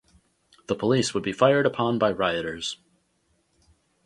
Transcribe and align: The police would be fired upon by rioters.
The 0.65 0.73
police 0.73 1.13
would 1.13 1.21
be 1.21 1.31
fired 1.31 1.67
upon 1.67 1.99
by 1.99 2.09
rioters. 2.11 2.77